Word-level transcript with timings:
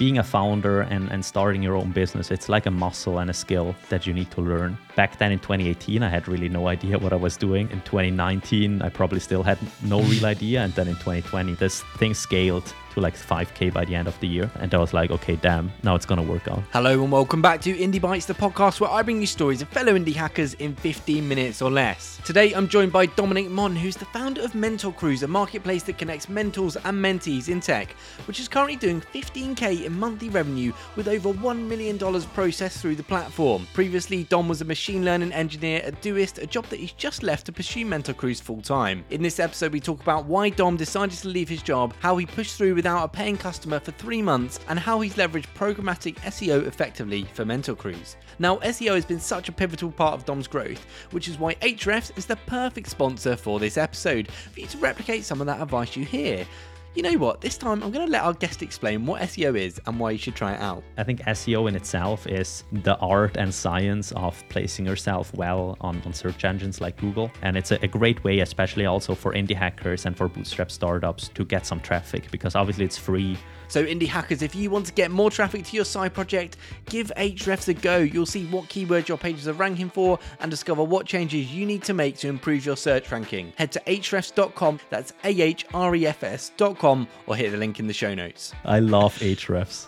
being 0.00 0.16
a 0.16 0.24
founder 0.24 0.80
and, 0.80 1.10
and 1.10 1.22
starting 1.22 1.62
your 1.62 1.76
own 1.76 1.90
business, 1.90 2.30
it's 2.30 2.48
like 2.48 2.64
a 2.64 2.70
muscle 2.70 3.18
and 3.18 3.28
a 3.28 3.34
skill 3.34 3.76
that 3.90 4.06
you 4.06 4.14
need 4.14 4.30
to 4.30 4.40
learn. 4.40 4.78
Back 4.96 5.18
then 5.18 5.30
in 5.30 5.38
2018, 5.40 6.02
I 6.02 6.08
had 6.08 6.26
really 6.26 6.48
no 6.48 6.68
idea 6.68 6.98
what 6.98 7.12
I 7.12 7.16
was 7.16 7.36
doing. 7.36 7.70
In 7.70 7.82
2019, 7.82 8.80
I 8.80 8.88
probably 8.88 9.20
still 9.20 9.42
had 9.42 9.58
no 9.82 10.00
real 10.00 10.24
idea. 10.24 10.62
And 10.62 10.72
then 10.72 10.88
in 10.88 10.94
2020, 10.94 11.52
this 11.56 11.82
thing 11.98 12.14
scaled 12.14 12.72
to 12.90 13.00
like 13.00 13.16
5k 13.16 13.72
by 13.72 13.84
the 13.84 13.94
end 13.94 14.08
of 14.08 14.18
the 14.20 14.28
year 14.28 14.50
and 14.60 14.74
i 14.74 14.78
was 14.78 14.92
like 14.92 15.10
okay 15.10 15.36
damn 15.36 15.72
now 15.82 15.94
it's 15.94 16.06
gonna 16.06 16.22
work 16.22 16.46
out 16.48 16.62
Hello 16.72 17.02
and 17.02 17.10
welcome 17.12 17.42
back 17.42 17.60
to 17.62 17.76
Indie 17.76 18.00
Bites, 18.00 18.26
the 18.26 18.34
podcast 18.34 18.80
where 18.80 18.90
I 18.90 19.02
bring 19.02 19.20
you 19.20 19.26
stories 19.26 19.60
of 19.60 19.68
fellow 19.68 19.94
indie 19.98 20.14
hackers 20.14 20.54
in 20.54 20.74
15 20.76 21.26
minutes 21.26 21.60
or 21.60 21.70
less. 21.70 22.20
Today 22.24 22.52
I'm 22.52 22.68
joined 22.68 22.92
by 22.92 23.06
Dominic 23.06 23.50
Monn, 23.50 23.74
who's 23.74 23.96
the 23.96 24.04
founder 24.06 24.42
of 24.42 24.54
Mentor 24.54 24.92
Cruise, 24.92 25.22
a 25.22 25.28
marketplace 25.28 25.82
that 25.84 25.98
connects 25.98 26.28
mentors 26.28 26.76
and 26.76 27.04
mentees 27.04 27.48
in 27.48 27.60
tech, 27.60 27.90
which 28.26 28.40
is 28.40 28.48
currently 28.48 28.76
doing 28.76 29.00
15k 29.00 29.84
in 29.84 29.98
monthly 29.98 30.28
revenue 30.28 30.72
with 30.96 31.08
over 31.08 31.32
$1 31.32 31.66
million 31.66 31.98
processed 31.98 32.78
through 32.78 32.94
the 32.94 33.02
platform. 33.02 33.66
Previously, 33.74 34.24
Dom 34.24 34.48
was 34.48 34.60
a 34.60 34.64
machine 34.64 35.04
learning 35.04 35.32
engineer 35.32 35.82
at 35.84 36.00
Doist, 36.02 36.40
a 36.40 36.46
job 36.46 36.66
that 36.66 36.78
he's 36.78 36.92
just 36.92 37.22
left 37.22 37.46
to 37.46 37.52
pursue 37.52 37.84
Mentor 37.84 38.14
Cruise 38.14 38.40
full 38.40 38.62
time. 38.62 39.04
In 39.10 39.22
this 39.22 39.40
episode, 39.40 39.72
we 39.72 39.80
talk 39.80 40.00
about 40.00 40.26
why 40.26 40.50
Dom 40.50 40.76
decided 40.76 41.18
to 41.18 41.28
leave 41.28 41.48
his 41.48 41.62
job, 41.62 41.94
how 42.00 42.16
he 42.16 42.26
pushed 42.26 42.56
through 42.56 42.79
without 42.80 43.04
a 43.04 43.08
paying 43.08 43.36
customer 43.36 43.78
for 43.78 43.90
three 43.90 44.22
months, 44.22 44.58
and 44.70 44.78
how 44.78 45.00
he's 45.00 45.16
leveraged 45.16 45.44
programmatic 45.54 46.14
SEO 46.20 46.66
effectively 46.66 47.24
for 47.34 47.44
Mentor 47.44 47.74
Cruise. 47.74 48.16
Now, 48.38 48.56
SEO 48.60 48.94
has 48.94 49.04
been 49.04 49.20
such 49.20 49.50
a 49.50 49.52
pivotal 49.52 49.92
part 49.92 50.14
of 50.14 50.24
Dom's 50.24 50.48
growth, 50.48 50.82
which 51.10 51.28
is 51.28 51.38
why 51.38 51.56
Ahrefs 51.56 52.16
is 52.16 52.24
the 52.24 52.36
perfect 52.36 52.88
sponsor 52.88 53.36
for 53.36 53.60
this 53.60 53.76
episode 53.76 54.28
for 54.28 54.60
you 54.60 54.66
to 54.68 54.78
replicate 54.78 55.24
some 55.24 55.42
of 55.42 55.46
that 55.46 55.60
advice 55.60 55.94
you 55.94 56.06
hear. 56.06 56.46
You 56.92 57.04
know 57.04 57.12
what? 57.18 57.40
This 57.40 57.56
time 57.56 57.84
I'm 57.84 57.92
going 57.92 58.04
to 58.04 58.10
let 58.10 58.24
our 58.24 58.32
guest 58.32 58.62
explain 58.62 59.06
what 59.06 59.22
SEO 59.22 59.56
is 59.56 59.80
and 59.86 60.00
why 60.00 60.10
you 60.10 60.18
should 60.18 60.34
try 60.34 60.54
it 60.54 60.60
out. 60.60 60.82
I 60.98 61.04
think 61.04 61.20
SEO 61.20 61.68
in 61.68 61.76
itself 61.76 62.26
is 62.26 62.64
the 62.72 62.96
art 62.96 63.36
and 63.36 63.54
science 63.54 64.10
of 64.12 64.42
placing 64.48 64.86
yourself 64.86 65.32
well 65.34 65.76
on, 65.80 66.02
on 66.04 66.12
search 66.12 66.44
engines 66.44 66.80
like 66.80 66.96
Google. 66.96 67.30
And 67.42 67.56
it's 67.56 67.70
a, 67.70 67.78
a 67.84 67.86
great 67.86 68.24
way, 68.24 68.40
especially 68.40 68.86
also 68.86 69.14
for 69.14 69.32
indie 69.34 69.54
hackers 69.54 70.04
and 70.04 70.16
for 70.16 70.26
bootstrap 70.26 70.68
startups, 70.72 71.28
to 71.28 71.44
get 71.44 71.64
some 71.64 71.78
traffic 71.78 72.28
because 72.32 72.56
obviously 72.56 72.86
it's 72.86 72.98
free. 72.98 73.38
So, 73.70 73.84
indie 73.84 74.08
hackers, 74.08 74.42
if 74.42 74.54
you 74.54 74.68
want 74.68 74.86
to 74.86 74.92
get 74.92 75.10
more 75.12 75.30
traffic 75.30 75.64
to 75.64 75.76
your 75.76 75.84
side 75.84 76.12
project, 76.12 76.56
give 76.86 77.12
Ahrefs 77.16 77.68
a 77.68 77.74
go. 77.74 77.98
You'll 77.98 78.26
see 78.26 78.44
what 78.46 78.64
keywords 78.64 79.06
your 79.06 79.16
pages 79.16 79.46
are 79.46 79.52
ranking 79.52 79.88
for 79.88 80.18
and 80.40 80.50
discover 80.50 80.82
what 80.82 81.06
changes 81.06 81.54
you 81.54 81.64
need 81.64 81.84
to 81.84 81.94
make 81.94 82.18
to 82.18 82.28
improve 82.28 82.66
your 82.66 82.76
search 82.76 83.10
ranking. 83.12 83.52
Head 83.56 83.70
to 83.72 83.80
ahrefs.com, 83.86 84.80
that's 84.90 85.12
A 85.24 85.28
H 85.28 85.66
R 85.72 85.94
E 85.94 86.04
F 86.04 86.24
S.com, 86.24 87.06
or 87.26 87.36
hit 87.36 87.52
the 87.52 87.56
link 87.56 87.78
in 87.78 87.86
the 87.86 87.94
show 87.94 88.12
notes. 88.12 88.52
I 88.64 88.80
love 88.80 89.16
Ahrefs. 89.18 89.86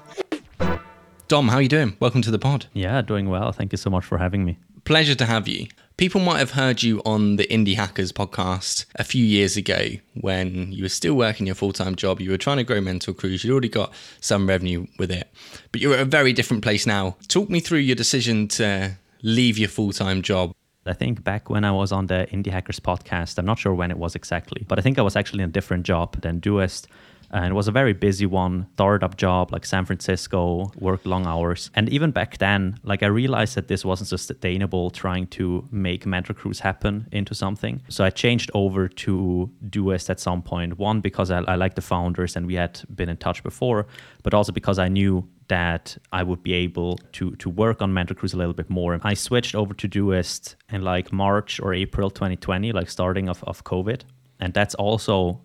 Dom, 1.27 1.49
how 1.49 1.57
are 1.57 1.63
you 1.63 1.69
doing? 1.69 1.97
Welcome 1.99 2.23
to 2.23 2.31
the 2.31 2.39
pod. 2.39 2.67
Yeah, 2.73 3.03
doing 3.03 3.29
well. 3.29 3.51
Thank 3.51 3.73
you 3.73 3.79
so 3.79 3.91
much 3.91 4.05
for 4.05 4.19
having 4.19 4.45
me. 4.45 4.59
Pleasure 4.85 5.17
to 5.17 5.27
have 5.27 5.49
you. 5.49 5.67
People 5.97 6.21
might 6.21 6.39
have 6.39 6.53
heard 6.53 6.83
you 6.83 7.03
on 7.05 7.37
the 7.37 7.47
Indie 7.49 7.77
Hackers 7.77 8.13
podcast 8.13 8.87
a 8.97 9.05
few 9.05 9.25
years 9.25 9.57
ago 9.57 9.89
when 10.15 10.73
you 10.73 10.85
were 10.85 10.89
still 10.89 11.15
working 11.15 11.47
your 11.47 11.55
full 11.55 11.73
time 11.73 11.97
job. 11.97 12.21
You 12.21 12.31
were 12.31 12.39
trying 12.39 12.57
to 12.57 12.65
grow 12.65 12.81
Mentor 12.81 13.13
Cruise. 13.13 13.45
You'd 13.45 13.53
already 13.53 13.69
got 13.69 13.93
some 14.21 14.49
revenue 14.49 14.87
with 14.99 15.11
it, 15.11 15.29
but 15.71 15.81
you're 15.81 15.95
at 15.95 16.01
a 16.01 16.07
very 16.07 16.33
different 16.33 16.63
place 16.63 16.87
now. 16.87 17.17
Talk 17.29 17.51
me 17.51 17.61
through 17.61 17.81
your 17.81 17.95
decision 17.95 18.49
to 18.49 18.97
leave 19.23 19.59
your 19.59 19.69
full 19.69 19.93
time 19.93 20.23
job. 20.23 20.55
I 20.87 20.95
think 20.95 21.23
back 21.23 21.51
when 21.51 21.65
I 21.65 21.71
was 21.71 21.93
on 21.93 22.07
the 22.07 22.27
Indie 22.33 22.51
Hackers 22.51 22.81
podcast, 22.81 23.39
I'm 23.39 23.47
not 23.47 23.59
sure 23.59 23.75
when 23.75 23.91
it 23.91 23.99
was 23.99 24.15
exactly, 24.15 24.65
but 24.67 24.79
I 24.79 24.83
think 24.83 24.99
I 24.99 25.03
was 25.03 25.15
actually 25.15 25.43
in 25.45 25.51
a 25.51 25.53
different 25.53 25.85
job 25.85 26.21
than 26.23 26.41
Doist 26.41 26.87
and 27.33 27.47
it 27.47 27.55
was 27.55 27.69
a 27.69 27.73
very 27.73 27.93
busy 27.93 28.27
one 28.27 28.67
startup 28.75 29.17
job 29.17 29.53
like 29.53 29.65
san 29.65 29.85
francisco 29.85 30.71
worked 30.79 31.07
long 31.07 31.27
hours 31.27 31.71
and 31.75 31.89
even 31.89 32.11
back 32.11 32.39
then 32.39 32.79
like 32.83 33.03
i 33.03 33.07
realized 33.07 33.55
that 33.55 33.69
this 33.69 33.85
wasn't 33.85 34.09
sustainable 34.09 34.91
trying 34.91 35.27
to 35.27 35.67
make 35.71 36.07
mentor 36.07 36.35
cruise 36.35 36.61
happen 36.61 37.09
into 37.13 37.35
something 37.35 37.83
so 37.89 38.05
i 38.05 38.11
changed 38.11 38.51
over 38.55 38.89
to 38.89 39.51
doist 39.69 40.11
at 40.11 40.21
some 40.21 40.43
point 40.43 40.79
one 40.79 41.01
because 41.01 41.31
i, 41.31 41.39
I 41.41 41.55
like 41.57 41.75
the 41.75 41.83
founders 41.83 42.37
and 42.37 42.47
we 42.47 42.55
had 42.55 42.81
been 42.95 43.09
in 43.09 43.17
touch 43.17 43.43
before 43.43 43.87
but 44.23 44.35
also 44.35 44.53
because 44.53 44.79
i 44.79 44.89
knew 44.89 45.27
that 45.49 45.99
I 46.13 46.23
would 46.23 46.43
be 46.43 46.55
able 46.55 46.99
to 47.13 47.37
to 47.37 47.51
work 47.51 47.83
on 47.83 47.93
Mentor 47.93 48.15
Cruise 48.15 48.33
a 48.33 48.39
little 48.39 48.55
bit 48.55 48.71
more. 48.71 48.99
I 49.03 49.15
switched 49.15 49.55
over 49.55 49.75
to 49.75 49.87
Doist 49.87 50.55
in 50.71 50.81
like 50.81 51.13
March 51.13 51.61
or 51.61 51.75
April 51.75 52.09
2020, 52.11 52.73
like 52.73 52.89
starting 52.89 53.29
of, 53.29 53.45
of 53.45 53.63
COVID. 53.65 54.01
And 54.41 54.55
that's 54.55 54.75
also 54.75 55.43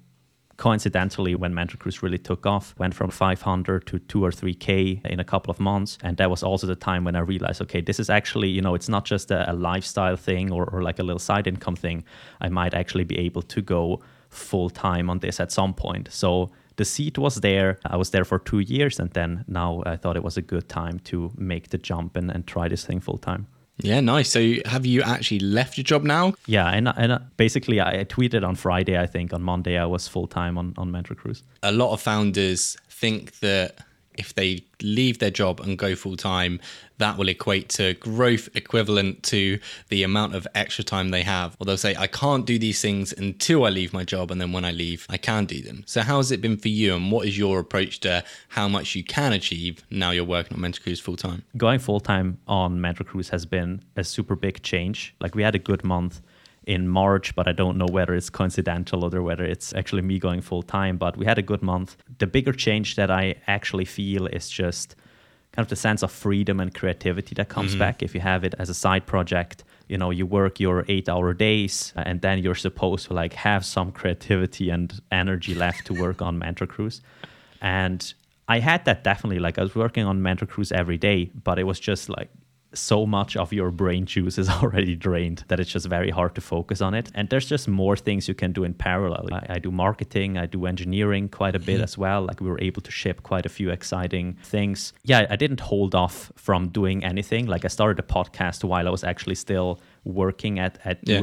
coincidentally 0.57 1.35
when 1.35 1.53
Mentor 1.53 1.77
Cruise 1.77 2.01
really 2.01 2.17
took 2.17 2.45
off 2.45 2.73
went 2.77 2.93
from 2.93 3.11
500 3.11 3.85
to 3.87 3.99
2 3.99 4.25
or 4.25 4.31
3k 4.31 5.05
in 5.05 5.19
a 5.19 5.23
couple 5.23 5.51
of 5.51 5.59
months 5.59 5.97
and 6.01 6.17
that 6.17 6.29
was 6.29 6.43
also 6.43 6.65
the 6.65 6.75
time 6.75 7.03
when 7.03 7.15
i 7.15 7.19
realized 7.19 7.61
okay 7.61 7.79
this 7.79 7.99
is 7.99 8.09
actually 8.09 8.49
you 8.49 8.61
know 8.61 8.73
it's 8.73 8.89
not 8.89 9.05
just 9.05 9.29
a, 9.31 9.51
a 9.51 9.53
lifestyle 9.53 10.15
thing 10.15 10.51
or, 10.51 10.65
or 10.71 10.81
like 10.81 10.99
a 10.99 11.03
little 11.03 11.19
side 11.19 11.47
income 11.47 11.75
thing 11.75 12.03
i 12.41 12.49
might 12.49 12.73
actually 12.73 13.03
be 13.03 13.17
able 13.19 13.43
to 13.43 13.61
go 13.61 14.01
full 14.29 14.69
time 14.69 15.09
on 15.09 15.19
this 15.19 15.39
at 15.39 15.51
some 15.51 15.73
point 15.73 16.09
so 16.11 16.49
the 16.77 16.85
seat 16.85 17.17
was 17.17 17.35
there. 17.37 17.79
I 17.85 17.97
was 17.97 18.11
there 18.11 18.23
for 18.23 18.39
two 18.39 18.59
years, 18.59 18.99
and 18.99 19.09
then 19.11 19.43
now 19.47 19.81
I 19.85 19.95
thought 19.97 20.15
it 20.15 20.23
was 20.23 20.37
a 20.37 20.43
good 20.43 20.69
time 20.69 20.99
to 21.05 21.31
make 21.35 21.69
the 21.69 21.77
jump 21.79 22.15
and, 22.15 22.29
and 22.31 22.45
try 22.45 22.67
this 22.67 22.85
thing 22.85 22.99
full 22.99 23.17
time. 23.17 23.47
Yeah, 23.79 23.99
nice. 23.99 24.29
So 24.29 24.55
have 24.65 24.85
you 24.85 25.01
actually 25.03 25.39
left 25.39 25.77
your 25.77 25.83
job 25.83 26.03
now? 26.03 26.33
Yeah, 26.47 26.67
and, 26.67 26.87
and 26.97 27.11
uh, 27.11 27.19
basically 27.37 27.79
I 27.79 28.05
tweeted 28.05 28.47
on 28.47 28.55
Friday, 28.55 28.99
I 28.99 29.05
think 29.05 29.33
on 29.33 29.43
Monday 29.43 29.77
I 29.77 29.85
was 29.85 30.07
full 30.07 30.27
time 30.27 30.57
on, 30.57 30.73
on 30.77 30.91
Mentor 30.91 31.15
Cruise. 31.15 31.43
A 31.63 31.71
lot 31.71 31.93
of 31.93 32.01
founders 32.01 32.75
think 32.89 33.39
that 33.39 33.77
if 34.17 34.33
they 34.33 34.63
leave 34.81 35.19
their 35.19 35.31
job 35.31 35.59
and 35.59 35.77
go 35.77 35.95
full 35.95 36.17
time, 36.17 36.59
that 36.97 37.17
will 37.17 37.29
equate 37.29 37.69
to 37.69 37.93
growth 37.95 38.49
equivalent 38.55 39.23
to 39.23 39.59
the 39.89 40.03
amount 40.03 40.35
of 40.35 40.47
extra 40.55 40.83
time 40.83 41.09
they 41.09 41.23
have. 41.23 41.55
Or 41.59 41.65
they'll 41.65 41.77
say, 41.77 41.95
I 41.95 42.07
can't 42.07 42.45
do 42.45 42.57
these 42.59 42.81
things 42.81 43.13
until 43.13 43.65
I 43.65 43.69
leave 43.69 43.93
my 43.93 44.03
job, 44.03 44.31
and 44.31 44.41
then 44.41 44.51
when 44.51 44.65
I 44.65 44.71
leave, 44.71 45.05
I 45.09 45.17
can 45.17 45.45
do 45.45 45.61
them. 45.61 45.83
So, 45.85 46.01
how 46.01 46.17
has 46.17 46.31
it 46.31 46.41
been 46.41 46.57
for 46.57 46.69
you, 46.69 46.95
and 46.95 47.11
what 47.11 47.27
is 47.27 47.37
your 47.37 47.59
approach 47.59 47.99
to 48.01 48.23
how 48.49 48.67
much 48.67 48.95
you 48.95 49.03
can 49.03 49.33
achieve 49.33 49.83
now 49.89 50.11
you're 50.11 50.23
working 50.23 50.55
on 50.55 50.61
Mentor 50.61 50.81
Cruise 50.81 50.99
full 50.99 51.17
time? 51.17 51.43
Going 51.55 51.79
full 51.79 51.99
time 51.99 52.39
on 52.47 52.81
Mentor 52.81 53.03
Cruise 53.03 53.29
has 53.29 53.45
been 53.45 53.83
a 53.95 54.03
super 54.03 54.35
big 54.35 54.63
change. 54.63 55.15
Like, 55.19 55.35
we 55.35 55.43
had 55.43 55.55
a 55.55 55.59
good 55.59 55.83
month 55.83 56.21
in 56.67 56.87
March, 56.87 57.33
but 57.33 57.47
I 57.47 57.53
don't 57.53 57.77
know 57.77 57.87
whether 57.89 58.13
it's 58.13 58.29
coincidental 58.29 59.15
or 59.15 59.23
whether 59.23 59.45
it's 59.45 59.73
actually 59.73 60.01
me 60.01 60.19
going 60.19 60.41
full 60.41 60.61
time. 60.61 60.97
But 60.97 61.17
we 61.17 61.25
had 61.25 61.37
a 61.37 61.41
good 61.41 61.63
month. 61.63 61.95
The 62.19 62.27
bigger 62.27 62.51
change 62.51 62.97
that 62.97 63.09
I 63.09 63.35
actually 63.47 63.85
feel 63.85 64.27
is 64.27 64.49
just 64.49 64.95
kind 65.53 65.65
of 65.65 65.69
the 65.69 65.77
sense 65.77 66.03
of 66.03 66.11
freedom 66.11 66.59
and 66.59 66.75
creativity 66.75 67.33
that 67.35 67.47
comes 67.47 67.71
mm-hmm. 67.71 67.79
back 67.79 68.03
if 68.03 68.13
you 68.13 68.19
have 68.19 68.43
it 68.43 68.53
as 68.59 68.69
a 68.69 68.73
side 68.73 69.05
project. 69.05 69.63
You 69.87 69.97
know, 69.97 70.11
you 70.11 70.25
work 70.25 70.59
your 70.59 70.83
eight 70.89 71.07
hour 71.07 71.33
days 71.33 71.93
and 71.95 72.21
then 72.21 72.39
you're 72.39 72.53
supposed 72.53 73.07
to 73.07 73.13
like 73.13 73.31
have 73.33 73.65
some 73.65 73.93
creativity 73.93 74.69
and 74.69 75.01
energy 75.09 75.55
left 75.55 75.87
to 75.87 75.93
work 75.93 76.21
on 76.21 76.37
Mentor 76.37 76.67
Cruise. 76.67 77.01
And 77.61 78.13
I 78.49 78.59
had 78.59 78.83
that 78.83 79.05
definitely. 79.05 79.39
Like 79.39 79.57
I 79.57 79.61
was 79.61 79.73
working 79.73 80.03
on 80.03 80.21
Mentor 80.21 80.47
Cruise 80.47 80.73
every 80.73 80.97
day, 80.97 81.31
but 81.45 81.57
it 81.59 81.63
was 81.63 81.79
just 81.79 82.09
like 82.09 82.29
so 82.73 83.05
much 83.05 83.35
of 83.35 83.53
your 83.53 83.71
brain 83.71 84.05
juice 84.05 84.37
is 84.37 84.49
already 84.61 84.95
drained 84.95 85.43
that 85.47 85.59
it's 85.59 85.71
just 85.71 85.87
very 85.87 86.09
hard 86.09 86.35
to 86.35 86.41
focus 86.41 86.81
on 86.81 86.93
it. 86.93 87.11
And 87.13 87.29
there's 87.29 87.45
just 87.45 87.67
more 87.67 87.95
things 87.95 88.27
you 88.27 88.33
can 88.33 88.51
do 88.51 88.63
in 88.63 88.73
parallel. 88.73 89.27
I, 89.31 89.45
I 89.49 89.59
do 89.59 89.71
marketing, 89.71 90.37
I 90.37 90.45
do 90.45 90.65
engineering 90.65 91.29
quite 91.29 91.55
a 91.55 91.59
bit 91.59 91.75
mm-hmm. 91.75 91.83
as 91.83 91.97
well. 91.97 92.23
Like 92.23 92.41
we 92.41 92.49
were 92.49 92.61
able 92.61 92.81
to 92.81 92.91
ship 92.91 93.23
quite 93.23 93.45
a 93.45 93.49
few 93.49 93.69
exciting 93.69 94.37
things. 94.43 94.93
Yeah, 95.03 95.25
I 95.29 95.35
didn't 95.35 95.59
hold 95.59 95.95
off 95.95 96.31
from 96.35 96.69
doing 96.69 97.03
anything. 97.03 97.45
Like 97.45 97.65
I 97.65 97.69
started 97.69 97.99
a 97.99 98.07
podcast 98.07 98.63
while 98.63 98.87
I 98.87 98.91
was 98.91 99.03
actually 99.03 99.35
still 99.35 99.79
working 100.03 100.57
at 100.59 100.79
at 100.85 100.99
yeah. 101.03 101.17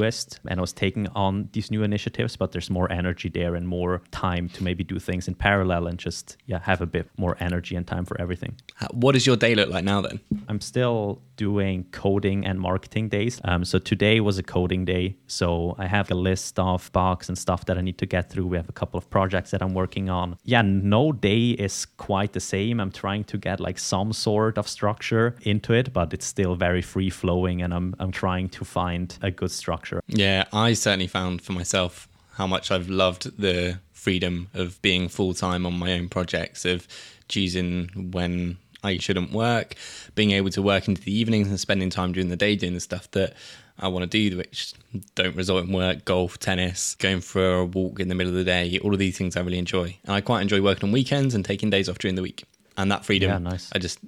And 0.47 0.59
I 0.59 0.61
was 0.61 0.73
taking 0.73 1.07
on 1.15 1.49
these 1.53 1.71
new 1.71 1.83
initiatives, 1.83 2.37
but 2.37 2.51
there's 2.51 2.69
more 2.69 2.91
energy 2.91 3.29
there 3.29 3.55
and 3.55 3.67
more 3.67 4.01
time 4.11 4.49
to 4.49 4.63
maybe 4.63 4.83
do 4.83 4.99
things 4.99 5.27
in 5.27 5.35
parallel 5.35 5.87
and 5.87 5.97
just 5.97 6.37
yeah 6.45 6.59
have 6.59 6.81
a 6.81 6.85
bit 6.85 7.09
more 7.17 7.35
energy 7.39 7.75
and 7.75 7.87
time 7.87 8.05
for 8.05 8.19
everything. 8.21 8.55
What 8.91 9.13
does 9.13 9.25
your 9.25 9.37
day 9.37 9.55
look 9.55 9.69
like 9.69 9.83
now 9.83 10.01
then? 10.01 10.19
I'm 10.55 10.61
still 10.61 11.21
doing 11.35 11.83
coding 11.91 12.45
and 12.45 12.57
marketing 12.61 13.09
days. 13.09 13.41
Um, 13.43 13.65
so 13.65 13.77
today 13.77 14.21
was 14.21 14.37
a 14.37 14.43
coding 14.43 14.85
day. 14.85 15.17
So 15.27 15.75
I 15.77 15.85
have 15.85 16.09
a 16.09 16.15
list 16.15 16.57
of 16.57 16.89
bugs 16.93 17.27
and 17.27 17.37
stuff 17.37 17.65
that 17.65 17.77
I 17.77 17.81
need 17.81 17.97
to 17.97 18.05
get 18.05 18.29
through. 18.29 18.47
We 18.47 18.55
have 18.55 18.69
a 18.69 18.71
couple 18.71 18.97
of 18.97 19.09
projects 19.09 19.51
that 19.51 19.61
I'm 19.61 19.73
working 19.73 20.09
on. 20.09 20.37
Yeah, 20.45 20.61
no 20.61 21.11
day 21.11 21.49
is 21.49 21.85
quite 21.97 22.31
the 22.31 22.39
same. 22.39 22.79
I'm 22.79 22.89
trying 22.89 23.25
to 23.25 23.37
get 23.37 23.59
like 23.59 23.77
some 23.77 24.13
sort 24.13 24.57
of 24.57 24.65
structure 24.65 25.35
into 25.41 25.73
it, 25.73 25.91
but 25.91 26.13
it's 26.13 26.25
still 26.25 26.55
very 26.55 26.81
free 26.81 27.09
flowing 27.09 27.61
and 27.61 27.73
I'm 27.73 27.93
I'm 27.99 28.13
trying 28.13 28.47
to 28.49 28.63
find 28.63 29.17
a 29.21 29.31
good 29.31 29.51
structure. 29.51 29.99
Yeah, 30.07 30.45
I 30.53 30.73
certainly 30.73 31.07
found 31.07 31.41
for 31.41 31.51
myself 31.51 32.07
how 32.35 32.47
much 32.47 32.71
I've 32.71 32.87
loved 32.87 33.37
the 33.37 33.79
freedom 33.91 34.47
of 34.53 34.81
being 34.81 35.09
full 35.09 35.33
time 35.33 35.65
on 35.65 35.73
my 35.73 35.91
own 35.91 36.07
projects, 36.07 36.63
of 36.63 36.87
choosing 37.27 37.89
when 38.13 38.57
I 38.85 38.97
shouldn't 38.97 39.31
work, 39.31 39.75
being 40.13 40.31
able 40.31 40.49
to 40.51 40.61
work 40.61 40.87
into 40.87 41.01
the 41.01 41.17
evenings 41.17 41.47
and 41.47 41.59
spending 41.59 41.89
time 41.89 42.11
during 42.11 42.29
the 42.29 42.35
day 42.35 42.55
doing 42.55 42.73
the 42.73 42.79
stuff 42.79 43.09
that 43.11 43.33
I 43.77 43.89
want 43.89 44.09
to 44.09 44.29
do, 44.29 44.37
which 44.37 44.73
don't 45.15 45.35
result 45.35 45.65
in 45.65 45.73
work, 45.73 46.05
golf, 46.05 46.39
tennis, 46.39 46.95
going 46.95 47.21
for 47.21 47.55
a 47.55 47.65
walk 47.65 47.99
in 47.99 48.07
the 48.07 48.15
middle 48.15 48.31
of 48.31 48.37
the 48.37 48.45
day, 48.45 48.79
all 48.79 48.93
of 48.93 48.99
these 48.99 49.17
things 49.17 49.35
I 49.35 49.41
really 49.41 49.57
enjoy. 49.57 49.97
And 50.05 50.13
I 50.13 50.21
quite 50.21 50.41
enjoy 50.41 50.61
working 50.61 50.89
on 50.89 50.93
weekends 50.93 51.35
and 51.35 51.43
taking 51.43 51.69
days 51.69 51.89
off 51.89 51.97
during 51.97 52.15
the 52.15 52.21
week. 52.21 52.45
And 52.77 52.91
that 52.91 53.05
freedom. 53.05 53.29
Yeah, 53.29 53.37
nice. 53.37 53.69
I 53.73 53.79
just 53.79 53.99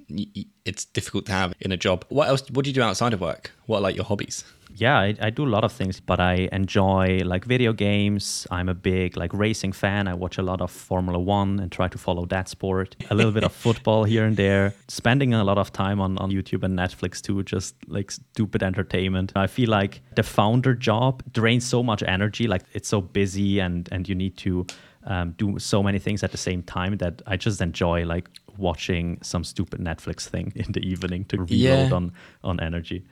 it's 0.64 0.84
difficult 0.84 1.26
to 1.26 1.32
have 1.32 1.54
in 1.60 1.72
a 1.72 1.76
job. 1.76 2.04
What 2.08 2.28
else? 2.28 2.42
What 2.50 2.64
do 2.64 2.70
you 2.70 2.74
do 2.74 2.82
outside 2.82 3.12
of 3.14 3.20
work? 3.20 3.52
What 3.66 3.78
are 3.78 3.82
like 3.82 3.96
your 3.96 4.04
hobbies? 4.04 4.44
yeah 4.78 4.98
I, 4.98 5.14
I 5.20 5.30
do 5.30 5.44
a 5.44 5.48
lot 5.48 5.64
of 5.64 5.72
things 5.72 6.00
but 6.00 6.20
i 6.20 6.48
enjoy 6.52 7.20
like 7.24 7.44
video 7.44 7.72
games 7.72 8.46
i'm 8.50 8.68
a 8.68 8.74
big 8.74 9.16
like 9.16 9.32
racing 9.34 9.72
fan 9.72 10.08
i 10.08 10.14
watch 10.14 10.38
a 10.38 10.42
lot 10.42 10.60
of 10.60 10.70
formula 10.70 11.18
one 11.18 11.58
and 11.58 11.70
try 11.72 11.88
to 11.88 11.98
follow 11.98 12.26
that 12.26 12.48
sport 12.48 12.96
a 13.10 13.14
little 13.14 13.32
bit 13.32 13.44
of 13.44 13.52
football 13.64 14.04
here 14.04 14.24
and 14.24 14.36
there 14.36 14.74
spending 14.88 15.34
a 15.34 15.42
lot 15.44 15.58
of 15.58 15.72
time 15.72 16.00
on, 16.00 16.16
on 16.18 16.30
youtube 16.30 16.62
and 16.62 16.78
netflix 16.78 17.20
too 17.20 17.42
just 17.42 17.74
like 17.88 18.10
stupid 18.10 18.62
entertainment 18.62 19.32
i 19.36 19.46
feel 19.46 19.68
like 19.68 20.00
the 20.14 20.22
founder 20.22 20.74
job 20.74 21.22
drains 21.32 21.64
so 21.66 21.82
much 21.82 22.02
energy 22.04 22.46
like 22.46 22.62
it's 22.72 22.88
so 22.88 23.00
busy 23.00 23.58
and 23.58 23.88
and 23.90 24.08
you 24.08 24.14
need 24.14 24.36
to 24.36 24.66
um, 25.08 25.32
do 25.38 25.58
so 25.58 25.82
many 25.82 25.98
things 25.98 26.22
at 26.22 26.30
the 26.30 26.38
same 26.38 26.62
time 26.62 26.96
that 26.98 27.22
i 27.26 27.36
just 27.36 27.60
enjoy 27.60 28.04
like 28.04 28.28
watching 28.58 29.18
some 29.22 29.42
stupid 29.44 29.80
netflix 29.80 30.28
thing 30.28 30.52
in 30.62 30.70
the 30.72 30.80
evening 30.80 31.24
to 31.24 31.36
reload 31.38 31.50
Yeah. 31.88 31.90
on 31.98 32.12
on 32.44 32.60
energy 32.60 33.02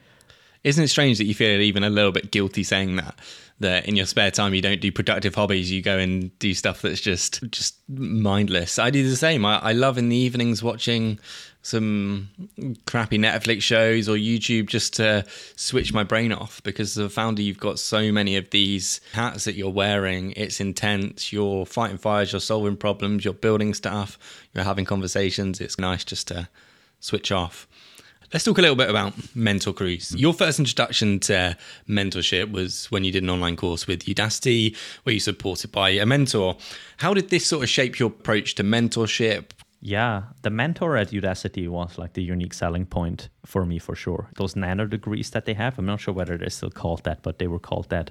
Isn't 0.64 0.84
it 0.84 0.88
strange 0.88 1.18
that 1.18 1.26
you 1.26 1.34
feel 1.34 1.60
even 1.60 1.84
a 1.84 1.90
little 1.90 2.10
bit 2.12 2.32
guilty 2.32 2.64
saying 2.64 2.96
that? 2.96 3.14
That 3.60 3.86
in 3.88 3.94
your 3.96 4.06
spare 4.06 4.32
time 4.32 4.52
you 4.52 4.60
don't 4.60 4.80
do 4.82 4.90
productive 4.90 5.34
hobbies, 5.36 5.70
you 5.70 5.80
go 5.80 5.96
and 5.96 6.36
do 6.40 6.52
stuff 6.54 6.82
that's 6.82 7.00
just 7.00 7.40
just 7.50 7.76
mindless. 7.88 8.78
I 8.78 8.90
do 8.90 9.08
the 9.08 9.16
same. 9.16 9.44
I, 9.46 9.58
I 9.70 9.72
love 9.72 9.96
in 9.98 10.08
the 10.10 10.16
evenings 10.16 10.62
watching 10.62 11.18
some 11.66 12.28
crappy 12.86 13.18
Netflix 13.18 13.62
shows 13.62 14.08
or 14.08 14.14
YouTube 14.14 14.66
just 14.66 14.94
to 14.94 15.24
switch 15.56 15.92
my 15.92 16.04
brain 16.04 16.32
off 16.32 16.62
because 16.62 16.96
as 16.96 17.04
a 17.04 17.10
founder 17.10 17.42
you've 17.42 17.58
got 17.58 17.80
so 17.80 18.12
many 18.12 18.36
of 18.36 18.48
these 18.50 19.00
hats 19.12 19.44
that 19.44 19.56
you're 19.56 19.68
wearing. 19.68 20.32
It's 20.36 20.60
intense. 20.60 21.32
You're 21.32 21.66
fighting 21.66 21.98
fires, 21.98 22.32
you're 22.32 22.40
solving 22.40 22.76
problems, 22.76 23.24
you're 23.24 23.34
building 23.34 23.74
stuff, 23.74 24.16
you're 24.54 24.62
having 24.62 24.84
conversations. 24.84 25.60
It's 25.60 25.76
nice 25.76 26.04
just 26.04 26.28
to 26.28 26.48
switch 27.00 27.32
off. 27.32 27.66
Let's 28.32 28.44
talk 28.44 28.58
a 28.58 28.60
little 28.60 28.76
bit 28.76 28.90
about 28.90 29.14
Mentor 29.34 29.72
Cruise. 29.72 30.14
Your 30.14 30.34
first 30.34 30.58
introduction 30.58 31.20
to 31.20 31.56
mentorship 31.88 32.50
was 32.50 32.86
when 32.90 33.04
you 33.04 33.12
did 33.12 33.22
an 33.22 33.30
online 33.30 33.56
course 33.56 33.86
with 33.86 34.04
Udacity, 34.04 34.76
where 35.04 35.14
you 35.14 35.20
supported 35.20 35.70
by 35.70 35.90
a 35.90 36.06
mentor. 36.06 36.56
How 36.98 37.14
did 37.14 37.30
this 37.30 37.46
sort 37.46 37.62
of 37.62 37.68
shape 37.68 37.98
your 38.00 38.08
approach 38.08 38.56
to 38.56 38.64
mentorship? 38.64 39.50
Yeah, 39.80 40.22
the 40.42 40.50
mentor 40.50 40.96
at 40.96 41.10
Udacity 41.10 41.68
was 41.68 41.98
like 41.98 42.14
the 42.14 42.22
unique 42.22 42.54
selling 42.54 42.86
point 42.86 43.28
for 43.44 43.64
me 43.66 43.78
for 43.78 43.94
sure. 43.94 44.30
Those 44.36 44.56
nano 44.56 44.86
degrees 44.86 45.30
that 45.30 45.44
they 45.44 45.54
have, 45.54 45.78
I'm 45.78 45.86
not 45.86 46.00
sure 46.00 46.14
whether 46.14 46.36
they're 46.36 46.50
still 46.50 46.70
called 46.70 47.04
that, 47.04 47.22
but 47.22 47.38
they 47.38 47.46
were 47.46 47.58
called 47.58 47.88
that 47.90 48.10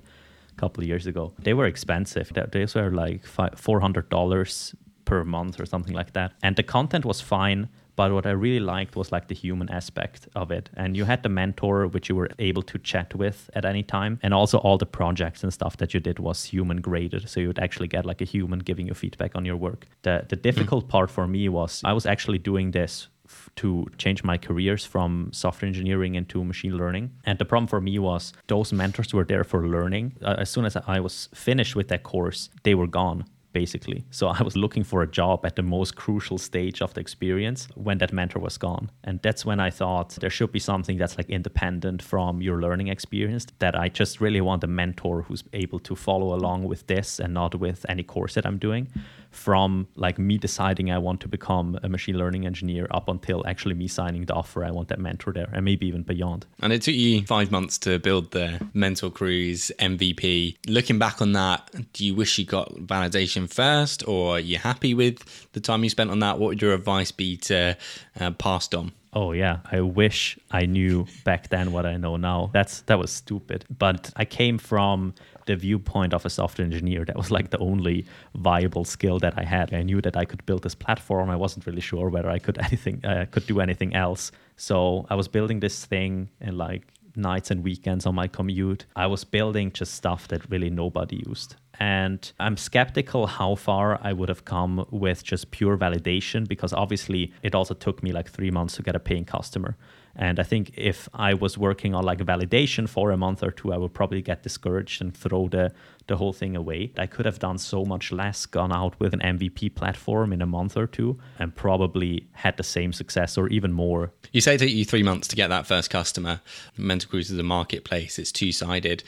a 0.51 0.55
couple 0.59 0.83
of 0.83 0.87
years 0.87 1.07
ago. 1.07 1.33
They 1.39 1.53
were 1.53 1.65
expensive. 1.65 2.31
Th- 2.33 2.51
Those 2.51 2.75
were 2.75 2.91
like 2.91 3.25
fi- 3.25 3.49
$400 3.49 4.75
per 5.05 5.23
month 5.23 5.59
or 5.59 5.65
something 5.65 5.93
like 5.93 6.13
that. 6.13 6.33
And 6.43 6.55
the 6.55 6.63
content 6.63 7.03
was 7.03 7.19
fine, 7.19 7.67
but 7.95 8.11
what 8.11 8.25
I 8.25 8.31
really 8.31 8.59
liked 8.59 8.95
was 8.95 9.11
like 9.11 9.27
the 9.27 9.35
human 9.35 9.69
aspect 9.69 10.27
of 10.35 10.51
it. 10.51 10.69
And 10.75 10.95
you 10.97 11.05
had 11.05 11.23
the 11.23 11.29
mentor, 11.29 11.87
which 11.87 12.09
you 12.09 12.15
were 12.15 12.29
able 12.39 12.61
to 12.63 12.77
chat 12.79 13.15
with 13.15 13.49
at 13.53 13.65
any 13.65 13.83
time. 13.83 14.19
And 14.21 14.33
also 14.33 14.57
all 14.59 14.77
the 14.77 14.85
projects 14.85 15.43
and 15.43 15.53
stuff 15.53 15.77
that 15.77 15.93
you 15.93 15.99
did 15.99 16.19
was 16.19 16.45
human 16.45 16.81
graded. 16.81 17.29
So 17.29 17.39
you 17.39 17.47
would 17.47 17.59
actually 17.59 17.87
get 17.87 18.05
like 18.05 18.21
a 18.21 18.25
human 18.25 18.59
giving 18.59 18.87
you 18.87 18.93
feedback 18.93 19.35
on 19.35 19.45
your 19.45 19.57
work. 19.57 19.87
The, 20.01 20.25
the 20.27 20.35
difficult 20.35 20.87
part 20.87 21.09
for 21.09 21.27
me 21.27 21.49
was 21.49 21.81
I 21.83 21.93
was 21.93 22.05
actually 22.05 22.39
doing 22.39 22.71
this 22.71 23.07
to 23.55 23.87
change 23.97 24.23
my 24.23 24.37
careers 24.37 24.85
from 24.85 25.29
software 25.33 25.67
engineering 25.67 26.15
into 26.15 26.43
machine 26.43 26.77
learning. 26.77 27.11
And 27.25 27.39
the 27.39 27.45
problem 27.45 27.67
for 27.67 27.81
me 27.81 27.97
was 27.97 28.33
those 28.47 28.71
mentors 28.71 29.13
were 29.13 29.23
there 29.23 29.43
for 29.43 29.67
learning. 29.67 30.13
Uh, 30.21 30.35
as 30.37 30.49
soon 30.49 30.65
as 30.65 30.75
I 30.75 30.99
was 30.99 31.29
finished 31.33 31.75
with 31.75 31.87
that 31.87 32.03
course, 32.03 32.49
they 32.63 32.75
were 32.75 32.87
gone 32.87 33.25
basically. 33.55 34.03
So 34.11 34.27
I 34.27 34.41
was 34.43 34.57
looking 34.57 34.83
for 34.83 35.01
a 35.01 35.07
job 35.07 35.45
at 35.45 35.55
the 35.55 35.63
most 35.63 35.95
crucial 35.95 36.37
stage 36.37 36.81
of 36.81 36.93
the 36.93 36.99
experience 36.99 37.69
when 37.75 37.97
that 37.99 38.11
mentor 38.11 38.39
was 38.39 38.57
gone. 38.57 38.91
And 39.05 39.21
that's 39.21 39.45
when 39.45 39.61
I 39.61 39.69
thought 39.69 40.09
there 40.19 40.29
should 40.29 40.51
be 40.51 40.59
something 40.59 40.97
that's 40.97 41.17
like 41.17 41.29
independent 41.29 42.01
from 42.01 42.41
your 42.41 42.57
learning 42.59 42.89
experience 42.89 43.47
that 43.59 43.73
I 43.83 43.87
just 43.87 44.19
really 44.19 44.41
want 44.41 44.65
a 44.65 44.67
mentor 44.67 45.21
who's 45.21 45.45
able 45.53 45.79
to 45.79 45.95
follow 45.95 46.33
along 46.35 46.65
with 46.65 46.87
this 46.87 47.17
and 47.17 47.33
not 47.33 47.55
with 47.55 47.85
any 47.87 48.03
course 48.03 48.33
that 48.35 48.45
I'm 48.45 48.57
doing 48.57 48.89
from 49.35 49.87
like 49.95 50.17
me 50.17 50.37
deciding 50.37 50.91
I 50.91 50.97
want 50.97 51.21
to 51.21 51.27
become 51.27 51.77
a 51.83 51.89
machine 51.89 52.17
learning 52.17 52.45
engineer 52.45 52.87
up 52.91 53.09
until 53.09 53.45
actually 53.45 53.75
me 53.75 53.87
signing 53.87 54.25
the 54.25 54.33
offer 54.33 54.63
I 54.63 54.71
want 54.71 54.87
that 54.87 54.99
mentor 54.99 55.33
there 55.33 55.49
and 55.51 55.65
maybe 55.65 55.85
even 55.87 56.03
beyond. 56.03 56.45
And 56.61 56.71
it 56.71 56.81
took 56.81 56.95
you 56.95 57.23
five 57.25 57.51
months 57.51 57.77
to 57.79 57.99
build 57.99 58.31
the 58.31 58.65
Mentor 58.73 59.11
Cruise 59.11 59.71
MVP. 59.79 60.57
Looking 60.67 60.97
back 60.97 61.21
on 61.21 61.33
that, 61.33 61.69
do 61.93 62.05
you 62.05 62.15
wish 62.15 62.39
you 62.39 62.45
got 62.45 62.73
validation 62.75 63.51
first, 63.51 64.07
or 64.07 64.37
are 64.37 64.39
you 64.39 64.57
happy 64.57 64.93
with 64.93 65.51
the 65.51 65.59
time 65.59 65.83
you 65.83 65.89
spent 65.89 66.11
on 66.11 66.19
that? 66.19 66.39
What 66.39 66.47
would 66.47 66.61
your 66.61 66.73
advice 66.73 67.11
be 67.11 67.37
to 67.37 67.77
uh, 68.19 68.31
on? 68.73 68.91
Oh 69.17 69.31
yeah, 69.31 69.59
I 69.71 69.79
wish 69.79 70.37
I 70.51 70.65
knew 70.65 71.07
back 71.23 71.47
then 71.47 71.71
what 71.71 71.85
I 71.85 71.95
know 71.95 72.17
now. 72.17 72.49
That's 72.51 72.81
that 72.81 72.99
was 72.99 73.11
stupid. 73.11 73.63
But 73.69 74.11
I 74.17 74.25
came 74.25 74.57
from 74.57 75.13
the 75.45 75.55
viewpoint 75.55 76.13
of 76.13 76.25
a 76.25 76.29
software 76.29 76.65
engineer. 76.65 77.05
That 77.05 77.15
was 77.15 77.31
like 77.31 77.49
the 77.51 77.57
only 77.59 78.05
viable 78.35 78.83
skill 78.83 79.19
that 79.19 79.33
I 79.37 79.43
had. 79.43 79.73
I 79.73 79.83
knew 79.83 80.01
that 80.01 80.17
I 80.17 80.25
could 80.25 80.45
build 80.45 80.63
this 80.63 80.75
platform. 80.75 81.29
I 81.29 81.37
wasn't 81.37 81.65
really 81.65 81.81
sure 81.81 82.09
whether 82.09 82.29
I 82.29 82.39
could 82.39 82.57
anything 82.67 83.05
uh, 83.05 83.25
could 83.31 83.47
do 83.47 83.61
anything 83.61 83.95
else. 83.95 84.33
So 84.57 85.05
I 85.09 85.15
was 85.15 85.29
building 85.29 85.61
this 85.61 85.85
thing 85.85 86.29
and 86.41 86.57
like 86.57 86.83
nights 87.17 87.51
and 87.51 87.63
weekends 87.63 88.05
on 88.05 88.15
my 88.15 88.27
commute. 88.27 88.85
I 88.95 89.07
was 89.07 89.23
building 89.23 89.71
just 89.71 89.93
stuff 89.93 90.27
that 90.29 90.49
really 90.49 90.69
nobody 90.69 91.23
used. 91.27 91.55
And 91.79 92.31
I'm 92.39 92.57
skeptical 92.57 93.27
how 93.27 93.55
far 93.55 93.99
I 94.01 94.13
would 94.13 94.29
have 94.29 94.45
come 94.45 94.85
with 94.91 95.23
just 95.23 95.51
pure 95.51 95.77
validation 95.77 96.47
because 96.47 96.73
obviously 96.73 97.33
it 97.43 97.53
also 97.53 97.73
took 97.73 98.01
me 98.01 98.11
like 98.11 98.29
three 98.29 98.51
months 98.51 98.75
to 98.75 98.83
get 98.83 98.95
a 98.95 98.99
paying 98.99 99.25
customer. 99.25 99.77
And 100.15 100.39
I 100.39 100.43
think 100.43 100.71
if 100.75 101.09
I 101.13 101.33
was 101.33 101.57
working 101.57 101.93
on 101.93 102.03
like 102.03 102.19
validation 102.19 102.87
for 102.87 103.11
a 103.11 103.17
month 103.17 103.43
or 103.43 103.51
two, 103.51 103.73
I 103.73 103.77
would 103.77 103.93
probably 103.93 104.21
get 104.21 104.43
discouraged 104.43 105.01
and 105.01 105.15
throw 105.15 105.49
the, 105.49 105.73
the 106.07 106.15
whole 106.15 106.31
thing 106.31 106.55
away. 106.55 106.91
I 106.97 107.05
could 107.05 107.25
have 107.25 107.39
done 107.39 107.57
so 107.57 107.83
much 107.83 108.11
less, 108.11 108.45
gone 108.45 108.71
out 108.71 108.97
with 108.99 109.13
an 109.13 109.19
MVP 109.19 109.75
platform 109.75 110.31
in 110.31 110.41
a 110.41 110.45
month 110.45 110.77
or 110.77 110.87
two, 110.87 111.19
and 111.39 111.53
probably 111.53 112.27
had 112.31 112.57
the 112.57 112.63
same 112.63 112.93
success 112.93 113.37
or 113.37 113.49
even 113.49 113.73
more. 113.73 114.11
You 114.31 114.41
say 114.41 114.55
it 114.55 114.59
took 114.59 114.69
you 114.69 114.85
three 114.85 115.03
months 115.03 115.27
to 115.29 115.35
get 115.35 115.49
that 115.49 115.67
first 115.67 115.89
customer. 115.89 116.41
Mentor 116.77 117.07
Cruise 117.07 117.31
is 117.31 117.39
a 117.39 117.43
marketplace, 117.43 118.17
it's 118.17 118.31
two 118.31 118.51
sided. 118.51 119.03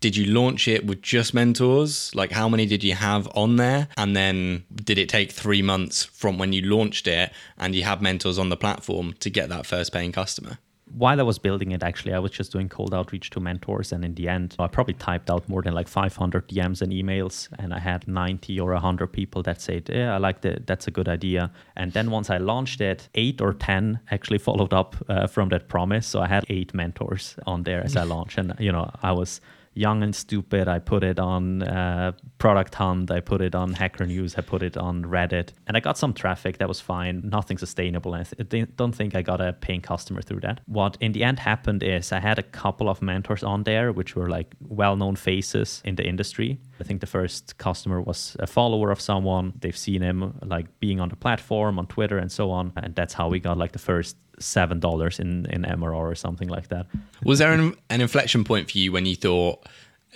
Did 0.00 0.16
you 0.16 0.26
launch 0.26 0.66
it 0.66 0.86
with 0.86 1.02
just 1.02 1.34
mentors? 1.34 2.14
Like, 2.14 2.32
how 2.32 2.48
many 2.48 2.64
did 2.64 2.82
you 2.82 2.94
have 2.94 3.28
on 3.34 3.56
there? 3.56 3.88
And 3.96 4.16
then 4.16 4.64
did 4.74 4.98
it 4.98 5.10
take 5.10 5.30
three 5.30 5.60
months 5.60 6.04
from 6.04 6.38
when 6.38 6.54
you 6.54 6.62
launched 6.62 7.06
it 7.06 7.32
and 7.58 7.74
you 7.74 7.84
have 7.84 8.00
mentors 8.00 8.38
on 8.38 8.48
the 8.48 8.56
platform 8.56 9.14
to 9.20 9.28
get 9.28 9.50
that 9.50 9.66
first 9.66 9.92
paying 9.92 10.12
customer? 10.12 10.58
while 10.96 11.20
I 11.20 11.22
was 11.22 11.38
building 11.38 11.72
it, 11.72 11.82
actually, 11.82 12.14
I 12.14 12.18
was 12.18 12.30
just 12.32 12.52
doing 12.52 12.68
cold 12.68 12.94
outreach 12.94 13.30
to 13.30 13.40
mentors. 13.40 13.92
And 13.92 14.04
in 14.04 14.14
the 14.14 14.28
end, 14.28 14.56
I 14.58 14.66
probably 14.66 14.94
typed 14.94 15.30
out 15.30 15.48
more 15.48 15.62
than 15.62 15.74
like 15.74 15.88
500 15.88 16.48
DMs 16.48 16.82
and 16.82 16.92
emails. 16.92 17.48
And 17.58 17.72
I 17.72 17.78
had 17.78 18.08
90 18.08 18.58
or 18.60 18.72
100 18.72 19.12
people 19.12 19.42
that 19.44 19.60
said, 19.60 19.88
Yeah, 19.92 20.14
I 20.14 20.18
like 20.18 20.40
that. 20.42 20.66
That's 20.66 20.86
a 20.86 20.90
good 20.90 21.08
idea. 21.08 21.50
And 21.76 21.92
then 21.92 22.10
once 22.10 22.30
I 22.30 22.38
launched 22.38 22.80
it, 22.80 23.08
eight 23.14 23.40
or 23.40 23.52
10 23.52 24.00
actually 24.10 24.38
followed 24.48 24.72
up 24.72 24.96
uh, 25.08 25.26
from 25.26 25.48
that 25.50 25.68
promise. 25.68 26.06
So 26.06 26.20
I 26.20 26.26
had 26.26 26.44
eight 26.48 26.74
mentors 26.74 27.36
on 27.46 27.62
there 27.62 27.82
as 27.84 27.96
I 27.96 28.04
launched. 28.04 28.38
And, 28.38 28.54
you 28.58 28.72
know, 28.72 28.90
I 29.02 29.12
was 29.12 29.40
young 29.74 30.02
and 30.02 30.14
stupid. 30.14 30.68
I 30.68 30.78
put 30.78 31.04
it 31.04 31.18
on 31.18 31.62
uh, 31.62 32.12
Product 32.38 32.74
Hunt. 32.74 33.10
I 33.10 33.20
put 33.20 33.40
it 33.40 33.54
on 33.54 33.72
Hacker 33.72 34.06
News. 34.06 34.34
I 34.36 34.40
put 34.42 34.62
it 34.62 34.76
on 34.76 35.04
Reddit, 35.04 35.50
and 35.66 35.76
I 35.76 35.80
got 35.80 35.96
some 35.96 36.12
traffic. 36.12 36.58
That 36.58 36.68
was 36.68 36.80
fine. 36.80 37.22
Nothing 37.24 37.58
sustainable. 37.58 38.14
I 38.14 38.24
th- 38.24 38.68
don't 38.76 38.94
think 38.94 39.14
I 39.14 39.22
got 39.22 39.40
a 39.40 39.52
paying 39.52 39.80
customer 39.80 40.22
through 40.22 40.40
that. 40.40 40.60
What 40.66 40.96
in 41.00 41.12
the 41.12 41.22
end 41.24 41.38
happened 41.38 41.82
is 41.82 42.12
I 42.12 42.20
had 42.20 42.38
a 42.38 42.42
couple 42.42 42.88
of 42.88 43.00
mentors 43.00 43.42
on 43.42 43.64
there, 43.64 43.92
which 43.92 44.16
were 44.16 44.28
like 44.28 44.54
well-known 44.60 45.16
faces 45.16 45.82
in 45.84 45.94
the 45.96 46.06
industry. 46.06 46.58
I 46.80 46.84
think 46.84 47.00
the 47.00 47.06
first 47.06 47.58
customer 47.58 48.00
was 48.00 48.36
a 48.40 48.46
follower 48.46 48.90
of 48.90 49.00
someone. 49.00 49.52
They've 49.60 49.76
seen 49.76 50.02
him 50.02 50.38
like 50.44 50.66
being 50.80 51.00
on 51.00 51.08
the 51.08 51.16
platform 51.16 51.78
on 51.78 51.86
Twitter 51.86 52.18
and 52.18 52.32
so 52.32 52.50
on, 52.50 52.72
and 52.76 52.94
that's 52.94 53.14
how 53.14 53.28
we 53.28 53.38
got 53.38 53.56
like 53.56 53.72
the 53.72 53.78
first 53.78 54.16
seven 54.40 54.80
dollars 54.80 55.18
in 55.18 55.46
in 55.46 55.62
MRR 55.62 55.94
or 55.94 56.14
something 56.14 56.48
like 56.48 56.68
that. 56.68 56.86
Was 57.24 57.38
there 57.38 57.52
an, 57.52 57.74
an 57.88 58.00
inflection 58.00 58.44
point 58.44 58.70
for 58.70 58.78
you 58.78 58.92
when 58.92 59.06
you 59.06 59.16
thought 59.16 59.66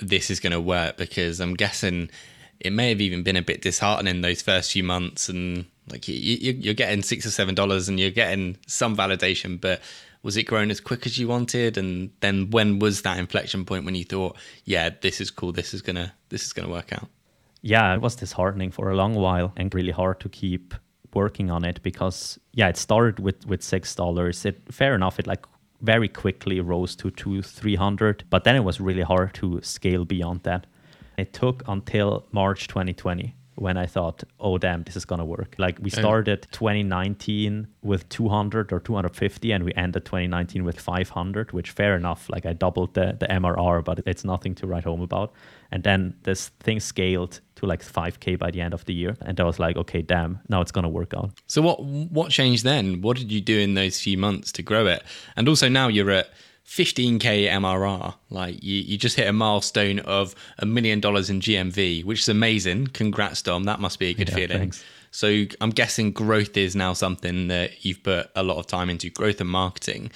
this 0.00 0.30
is 0.30 0.40
going 0.40 0.52
to 0.52 0.60
work? 0.60 0.96
Because 0.96 1.40
I'm 1.40 1.54
guessing 1.54 2.10
it 2.60 2.72
may 2.72 2.88
have 2.88 3.00
even 3.00 3.22
been 3.22 3.36
a 3.36 3.42
bit 3.42 3.62
disheartening 3.62 4.22
those 4.22 4.42
first 4.42 4.72
few 4.72 4.84
months, 4.84 5.28
and 5.28 5.66
like 5.90 6.08
you, 6.08 6.14
you, 6.14 6.52
you're 6.52 6.74
getting 6.74 7.02
six 7.02 7.26
or 7.26 7.30
seven 7.30 7.54
dollars, 7.54 7.88
and 7.88 8.00
you're 8.00 8.10
getting 8.10 8.56
some 8.66 8.96
validation, 8.96 9.60
but 9.60 9.80
was 10.24 10.38
it 10.38 10.44
growing 10.44 10.70
as 10.70 10.80
quick 10.80 11.06
as 11.06 11.18
you 11.18 11.28
wanted? 11.28 11.76
And 11.76 12.10
then 12.20 12.50
when 12.50 12.78
was 12.78 13.02
that 13.02 13.18
inflection 13.18 13.64
point 13.64 13.84
when 13.84 13.94
you 13.94 14.04
thought, 14.04 14.36
yeah, 14.64 14.90
this 15.02 15.20
is 15.20 15.30
cool, 15.30 15.52
this 15.52 15.74
is 15.74 15.82
gonna 15.82 16.14
this 16.30 16.44
is 16.44 16.52
gonna 16.52 16.70
work 16.70 16.92
out? 16.92 17.08
Yeah, 17.60 17.94
it 17.94 18.00
was 18.00 18.16
disheartening 18.16 18.72
for 18.72 18.90
a 18.90 18.96
long 18.96 19.14
while 19.14 19.52
and 19.56 19.72
really 19.72 19.92
hard 19.92 20.20
to 20.20 20.28
keep 20.28 20.74
working 21.14 21.50
on 21.50 21.64
it 21.64 21.82
because 21.82 22.38
yeah, 22.52 22.68
it 22.68 22.76
started 22.76 23.18
with 23.18 23.46
with 23.46 23.62
six 23.62 23.94
dollars. 23.94 24.44
It 24.44 24.60
fair 24.70 24.94
enough, 24.94 25.18
it 25.18 25.26
like 25.26 25.46
very 25.80 26.08
quickly 26.08 26.60
rose 26.60 26.96
to 26.96 27.10
two, 27.10 27.42
three 27.42 27.76
hundred, 27.76 28.24
but 28.30 28.44
then 28.44 28.56
it 28.56 28.64
was 28.64 28.80
really 28.80 29.02
hard 29.02 29.34
to 29.34 29.60
scale 29.62 30.04
beyond 30.04 30.42
that. 30.42 30.66
It 31.16 31.32
took 31.32 31.62
until 31.68 32.26
March 32.32 32.66
2020 32.68 33.34
when 33.56 33.76
I 33.76 33.86
thought, 33.86 34.24
oh 34.40 34.58
damn, 34.58 34.82
this 34.82 34.96
is 34.96 35.04
gonna 35.04 35.24
work. 35.24 35.54
Like 35.58 35.78
we 35.80 35.90
started 35.90 36.46
2019 36.52 37.66
with 37.82 38.08
200 38.08 38.72
or 38.72 38.80
250, 38.80 39.52
and 39.52 39.64
we 39.64 39.72
ended 39.74 40.04
2019 40.04 40.64
with 40.64 40.80
500, 40.80 41.52
which 41.52 41.70
fair 41.70 41.96
enough. 41.96 42.28
Like 42.28 42.46
I 42.46 42.52
doubled 42.52 42.94
the 42.94 43.16
the 43.18 43.26
MRR, 43.26 43.84
but 43.84 44.00
it's 44.06 44.24
nothing 44.24 44.54
to 44.56 44.66
write 44.66 44.84
home 44.84 45.00
about. 45.00 45.32
And 45.70 45.82
then 45.82 46.14
this 46.22 46.48
thing 46.60 46.80
scaled 46.80 47.40
to 47.56 47.66
like 47.66 47.82
5k 47.82 48.38
by 48.38 48.50
the 48.50 48.60
end 48.60 48.74
of 48.74 48.84
the 48.84 48.94
year, 48.94 49.16
and 49.22 49.40
I 49.40 49.44
was 49.44 49.58
like, 49.58 49.76
okay, 49.76 50.02
damn, 50.02 50.40
now 50.48 50.60
it's 50.60 50.72
gonna 50.72 50.88
work 50.88 51.14
out. 51.14 51.30
So 51.46 51.62
what 51.62 51.82
what 51.82 52.30
changed 52.30 52.64
then? 52.64 53.02
What 53.02 53.16
did 53.16 53.30
you 53.30 53.40
do 53.40 53.58
in 53.58 53.74
those 53.74 54.00
few 54.00 54.18
months 54.18 54.52
to 54.52 54.62
grow 54.62 54.86
it? 54.86 55.02
And 55.36 55.48
also 55.48 55.68
now 55.68 55.88
you're 55.88 56.10
at 56.10 56.28
15k 56.66 57.48
MRR. 57.48 58.14
Like 58.30 58.62
you, 58.62 58.76
you 58.80 58.96
just 58.98 59.16
hit 59.16 59.28
a 59.28 59.32
milestone 59.32 59.98
of 60.00 60.34
a 60.58 60.66
million 60.66 61.00
dollars 61.00 61.30
in 61.30 61.40
GMV, 61.40 62.04
which 62.04 62.20
is 62.20 62.28
amazing. 62.28 62.88
Congrats, 62.88 63.42
Dom. 63.42 63.64
That 63.64 63.80
must 63.80 63.98
be 63.98 64.08
a 64.08 64.14
good 64.14 64.28
Yeah, 64.30 64.34
feeling. 64.34 64.58
thanks. 64.58 64.84
So 65.10 65.44
I'm 65.60 65.70
guessing 65.70 66.10
growth 66.10 66.56
is 66.56 66.74
now 66.74 66.92
something 66.92 67.48
that 67.48 67.84
you've 67.84 68.02
put 68.02 68.30
a 68.34 68.42
lot 68.42 68.56
of 68.58 68.66
time 68.66 68.90
into 68.90 69.10
growth 69.10 69.40
and 69.40 69.48
marketing. 69.48 70.10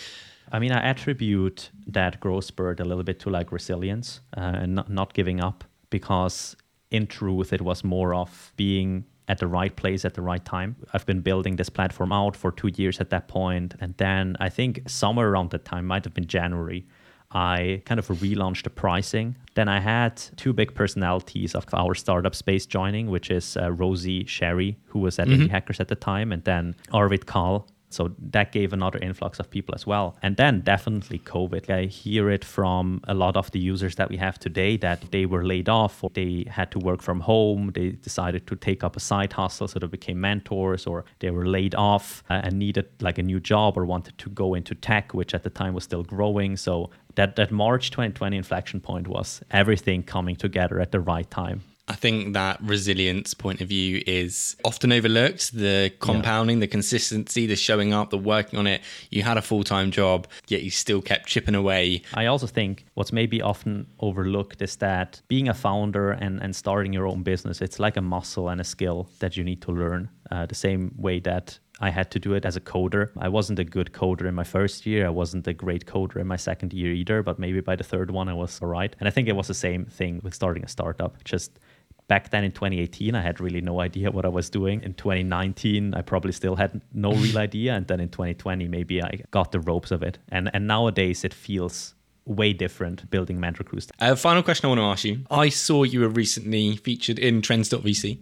I 0.50 0.59
mean, 0.59 0.73
I 0.73 0.81
attribute 0.81 1.71
that 1.87 2.19
growth 2.21 2.47
spurt 2.47 2.81
a 2.81 2.85
little 2.85 3.05
bit 3.05 3.21
to 3.21 3.31
like 3.31 3.52
resilience 3.52 4.21
uh, 4.37 4.40
and 4.40 4.75
not, 4.75 4.90
not 4.90 5.14
giving 5.14 5.40
up 5.40 5.62
because 5.90 6.57
in 6.90 7.07
truth, 7.07 7.52
it 7.52 7.61
was 7.61 7.85
more 7.85 8.14
of 8.14 8.52
being 8.57 9.05
at 9.28 9.38
the 9.38 9.47
right 9.47 9.76
place 9.76 10.04
at 10.04 10.14
the 10.14 10.23
right 10.23 10.44
time. 10.44 10.76
I've 10.92 11.06
been 11.06 11.20
building 11.20 11.56
this 11.56 11.68
platform 11.68 12.12
out 12.12 12.35
for 12.35 12.50
two 12.50 12.70
years 12.75 13.00
at 13.00 13.11
that 13.11 13.28
point, 13.28 13.75
And 13.80 13.94
then 13.99 14.37
I 14.40 14.49
think 14.49 14.82
somewhere 14.87 15.28
around 15.28 15.50
that 15.50 15.64
time, 15.64 15.87
might 15.87 16.04
have 16.04 16.14
been 16.14 16.26
January, 16.26 16.87
I 17.30 17.82
kind 17.85 17.99
of 17.99 18.08
relaunched 18.08 18.62
the 18.62 18.70
pricing. 18.70 19.37
Then 19.54 19.68
I 19.68 19.80
had 19.80 20.16
two 20.37 20.54
big 20.54 20.75
personalities 20.75 21.54
of 21.54 21.66
our 21.75 21.94
startup 21.94 22.35
space 22.35 22.64
joining, 22.64 23.11
which 23.11 23.30
is 23.30 23.56
uh, 23.56 23.70
Rosie 23.70 24.25
Sherry, 24.25 24.78
who 24.87 25.00
was 25.00 25.18
at 25.18 25.28
Indie 25.28 25.50
Hackers 25.50 25.78
at 25.78 25.88
the 25.88 25.94
time, 25.94 26.32
and 26.32 26.42
then 26.44 26.75
Arvid 26.90 27.26
Kahl, 27.26 27.68
so 27.90 28.14
that 28.18 28.52
gave 28.52 28.73
another 28.73 28.99
influx 28.99 29.38
of 29.40 29.50
people 29.50 29.75
as 29.75 29.87
well. 29.87 30.16
And 30.23 30.37
then 30.37 30.61
definitely 30.61 31.18
COVID. 31.21 31.71
I 31.71 31.87
hear 31.87 32.30
it 32.30 32.45
from 32.45 33.00
a 33.09 33.14
lot 33.14 33.37
of 33.37 33.50
the 33.50 33.59
users 33.59 33.97
that 33.97 34.09
we 34.09 34.16
have 34.18 34.38
today 34.38 34.76
that 34.78 35.11
they 35.11 35.26
were 35.26 35.45
laid 35.45 35.68
off 35.68 36.04
or 36.04 36.11
they 36.12 36.45
had 36.49 36.71
to 36.73 36.78
work 36.78 37.02
from 37.02 37.21
home. 37.21 37.71
They 37.75 37.90
decided 37.90 38.47
to 38.47 38.57
take 38.57 38.85
up 38.85 38.97
a 38.97 39.00
side 39.00 39.33
hustle, 39.33 39.68
so 39.68 39.78
they 39.78 39.87
became 39.87 40.21
mentors, 40.21 40.87
or 40.87 41.04
they 41.21 41.30
were 41.30 41.47
laid 41.47 41.75
off 41.75 42.23
uh, 42.30 42.40
and 42.45 42.59
needed 42.59 42.87
like 43.00 43.18
a 43.18 43.23
new 43.23 43.40
job 43.40 43.76
or 43.76 43.85
wanted 43.85 44.18
to 44.18 44.30
go 44.30 44.54
into 44.54 44.75
tech, 44.75 45.14
which 45.14 45.35
at 45.35 45.42
the 45.42 45.50
time 45.50 45.75
was 45.75 45.85
still 45.85 46.02
growing. 46.02 46.57
So 46.57 46.90
that, 47.14 47.37
that 47.37 47.50
March 47.50 47.90
2020 47.90 48.37
inflection 48.37 48.80
point 48.80 49.09
was 49.09 49.42
everything 49.50 50.02
coming 50.02 50.37
together 50.37 50.80
at 50.80 50.92
the 50.92 51.00
right 51.00 51.28
time. 51.30 51.62
I 51.88 51.95
think 51.95 52.35
that 52.35 52.61
resilience 52.62 53.33
point 53.35 53.61
of 53.61 53.68
view 53.68 54.02
is 54.07 54.57
often 54.64 54.92
overlooked. 54.92 55.57
The 55.57 55.90
compounding, 56.00 56.61
the 56.61 56.66
consistency, 56.66 57.47
the 57.47 57.57
showing 57.57 57.95
up, 57.95 58.11
the 58.11 58.18
working 58.18 58.59
on 58.59 58.66
it. 58.66 58.83
You 59.11 59.23
had 59.23 59.38
a 59.38 59.42
full 59.42 59.64
time 59.64 59.90
job, 59.90 60.26
yet 60.49 60.62
you 60.62 60.71
still 60.71 61.00
kept 61.00 61.26
chipping 61.26 61.54
away. 61.54 62.02
I 62.14 62.26
also 62.26 62.47
think 62.47 62.85
what's 62.95 63.12
maybe 63.12 63.40
often 63.40 63.87
overlooked 64.00 64.61
is 64.61 64.76
that 64.76 65.23
being 65.28 65.49
a 65.49 65.54
founder 65.54 66.11
and, 66.11 66.42
and 66.42 66.54
starting 66.54 66.92
your 66.92 67.07
own 67.07 67.23
business, 67.23 67.62
it's 67.62 67.78
like 67.78 67.97
a 67.97 68.02
muscle 68.02 68.50
and 68.50 68.61
a 68.61 68.64
skill 68.64 69.09
that 69.21 69.37
you 69.37 69.45
need 69.45 69.62
to 69.62 69.73
learn. 69.73 70.11
Uh, 70.30 70.45
the 70.45 70.54
same 70.54 70.95
way 70.99 71.21
that 71.21 71.59
I 71.80 71.90
had 71.90 72.11
to 72.11 72.18
do 72.18 72.35
it 72.35 72.45
as 72.45 72.57
a 72.57 72.61
coder. 72.61 73.11
I 73.16 73.28
wasn't 73.28 73.59
a 73.59 73.64
good 73.64 73.92
coder 73.92 74.26
in 74.26 74.35
my 74.35 74.45
first 74.45 74.85
year. 74.85 75.07
I 75.07 75.11
wasn't 75.11 75.47
a 75.47 75.54
great 75.54 75.87
coder 75.87 76.16
in 76.16 76.26
my 76.26 76.37
second 76.37 76.73
year 76.73 76.92
either, 76.92 77.23
but 77.23 77.38
maybe 77.38 77.61
by 77.61 77.76
the 77.76 77.85
third 77.85 78.11
one 78.11 78.28
I 78.28 78.35
was 78.35 78.61
all 78.61 78.68
right. 78.68 78.95
And 78.99 79.09
I 79.09 79.11
think 79.11 79.28
it 79.28 79.37
was 79.37 79.47
the 79.47 79.54
same 79.54 79.87
thing 79.87 80.21
with 80.23 80.35
starting 80.35 80.64
a 80.64 80.68
startup. 80.68 81.23
Just 81.25 81.59
back 82.08 82.30
then 82.30 82.42
in 82.44 82.50
2018 82.52 83.14
i 83.14 83.22
had 83.22 83.40
really 83.40 83.60
no 83.60 83.80
idea 83.80 84.10
what 84.10 84.24
i 84.24 84.28
was 84.28 84.50
doing 84.50 84.82
in 84.82 84.94
2019 84.94 85.94
i 85.94 86.02
probably 86.02 86.32
still 86.32 86.56
had 86.56 86.80
no 86.92 87.12
real 87.12 87.38
idea 87.48 87.74
and 87.74 87.86
then 87.86 88.00
in 88.00 88.08
2020 88.08 88.66
maybe 88.68 89.02
i 89.02 89.20
got 89.30 89.52
the 89.52 89.60
ropes 89.60 89.90
of 89.90 90.02
it 90.02 90.18
and 90.30 90.50
and 90.52 90.66
nowadays 90.66 91.24
it 91.24 91.32
feels 91.34 91.94
way 92.24 92.52
different 92.52 93.08
building 93.10 93.38
mentor 93.40 93.64
cruise 93.64 93.88
Uh, 94.00 94.14
final 94.14 94.42
question 94.42 94.66
I 94.66 94.68
want 94.68 94.80
to 94.80 94.84
ask 94.84 95.04
you. 95.04 95.24
I 95.30 95.48
saw 95.48 95.84
you 95.84 96.00
were 96.00 96.10
recently 96.10 96.76
featured 96.76 97.18
in 97.18 97.40
Trends.vc 97.40 98.18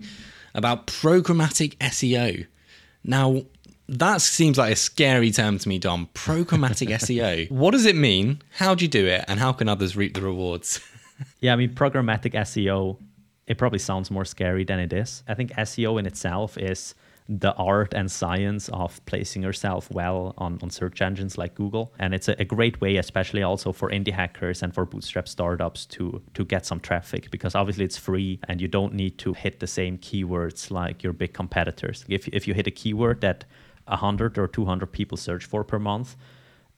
about 0.55 0.87
programmatic 0.87 1.77
SEO. 1.79 2.47
Now, 3.03 3.43
that 3.89 4.21
seems 4.21 4.59
like 4.59 4.73
a 4.73 4.77
scary 4.77 5.33
term 5.33 5.59
to 5.59 5.69
me, 5.69 5.79
Dom. 5.81 6.09
Programmatic 6.15 6.89
SEO. 7.05 7.51
What 7.51 7.73
does 7.73 7.85
it 7.85 7.97
mean? 7.97 8.43
How 8.59 8.77
do 8.77 8.85
you 8.85 8.89
do 8.89 9.07
it? 9.07 9.25
And 9.27 9.41
how 9.41 9.53
can 9.53 9.69
others 9.69 9.97
reap 9.97 10.15
the 10.15 10.23
rewards? 10.23 10.81
yeah 11.41 11.53
i 11.53 11.57
mean 11.57 11.75
programmatic 11.75 12.35
seo 12.35 12.97
it 13.47 13.59
probably 13.59 13.79
sounds 13.79 14.11
more 14.11 14.25
scary 14.25 14.65
than 14.65 14.79
it 14.79 14.93
is 14.93 15.23
i 15.29 15.35
think 15.35 15.51
seo 15.53 15.99
in 15.99 16.07
itself 16.07 16.57
is 16.59 16.95
the 17.29 17.53
art 17.55 17.93
and 17.93 18.11
science 18.11 18.69
of 18.69 19.05
placing 19.07 19.43
yourself 19.43 19.91
well 19.91 20.33
on, 20.39 20.59
on 20.63 20.71
search 20.71 21.03
engines 21.03 21.37
like 21.37 21.55
Google. 21.55 21.93
And 21.99 22.15
it's 22.15 22.29
a, 22.29 22.41
a, 22.41 22.45
great 22.45 22.81
way, 22.81 22.97
especially 22.97 23.43
also 23.43 23.73
for 23.73 23.91
indie 23.91 24.13
hackers 24.13 24.63
and 24.63 24.73
for 24.73 24.85
bootstrap 24.85 25.27
startups 25.27 25.87
to, 25.87 26.23
to 26.35 26.45
get 26.45 26.65
some 26.65 26.79
traffic 26.79 27.31
because 27.31 27.55
obviously 27.55 27.85
it's 27.85 27.97
free 27.97 28.39
and 28.49 28.61
you 28.61 28.69
don't 28.69 28.95
need 28.95 29.19
to 29.19 29.33
hit 29.33 29.59
the 29.59 29.67
same 29.67 29.99
keywords 29.99 30.71
like 30.71 31.03
your 31.03 31.13
big 31.13 31.35
competitors. 31.35 32.05
If, 32.09 32.29
if 32.29 32.47
you 32.47 32.55
hit 32.55 32.69
a 32.69 32.71
keyword 32.71 33.23
that 33.23 33.45
100 33.89 34.39
or 34.39 34.47
200 34.47 34.87
people 34.87 35.17
search 35.17 35.45
for 35.45 35.65
per 35.65 35.79
month, 35.81 36.17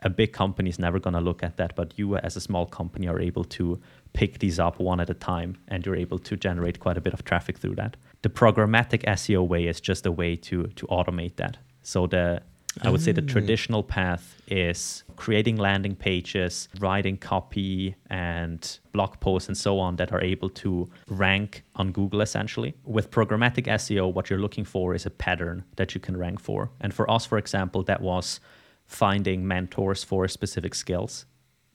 a 0.02 0.10
big 0.10 0.32
company 0.32 0.70
is 0.70 0.78
never 0.78 0.98
going 0.98 1.14
to 1.14 1.20
look 1.20 1.42
at 1.42 1.56
that, 1.56 1.74
but 1.74 1.92
you 1.96 2.16
as 2.16 2.36
a 2.36 2.40
small 2.40 2.66
company 2.66 3.08
are 3.08 3.20
able 3.20 3.44
to 3.44 3.80
pick 4.12 4.38
these 4.38 4.58
up 4.58 4.78
one 4.78 5.00
at 5.00 5.10
a 5.10 5.14
time 5.14 5.56
and 5.68 5.84
you're 5.84 5.96
able 5.96 6.18
to 6.18 6.36
generate 6.36 6.78
quite 6.78 6.96
a 6.96 7.00
bit 7.00 7.12
of 7.12 7.24
traffic 7.24 7.58
through 7.58 7.74
that. 7.74 7.96
The 8.22 8.28
programmatic 8.28 9.04
SEO 9.04 9.46
way 9.46 9.66
is 9.66 9.80
just 9.80 10.06
a 10.06 10.12
way 10.12 10.36
to 10.36 10.66
to 10.68 10.86
automate 10.86 11.36
that. 11.36 11.58
So 11.82 12.06
the 12.06 12.42
I 12.82 12.90
would 12.90 13.00
say 13.00 13.12
the 13.12 13.22
ah. 13.22 13.32
traditional 13.32 13.82
path 13.82 14.40
is 14.46 15.02
creating 15.16 15.56
landing 15.56 15.96
pages, 15.96 16.68
writing 16.78 17.16
copy 17.16 17.96
and 18.08 18.78
blog 18.92 19.18
posts 19.20 19.48
and 19.48 19.56
so 19.56 19.80
on 19.80 19.96
that 19.96 20.12
are 20.12 20.20
able 20.20 20.50
to 20.50 20.88
rank 21.08 21.64
on 21.74 21.90
Google 21.92 22.20
essentially. 22.20 22.74
With 22.84 23.10
programmatic 23.10 23.66
SEO, 23.66 24.12
what 24.12 24.30
you're 24.30 24.38
looking 24.38 24.64
for 24.64 24.94
is 24.94 25.06
a 25.06 25.10
pattern 25.10 25.64
that 25.76 25.94
you 25.94 26.00
can 26.00 26.16
rank 26.16 26.40
for. 26.40 26.70
And 26.80 26.94
for 26.94 27.10
us, 27.10 27.26
for 27.26 27.38
example, 27.38 27.82
that 27.84 28.00
was 28.00 28.40
finding 28.88 29.46
mentors 29.46 30.02
for 30.02 30.26
specific 30.26 30.74
skills. 30.74 31.26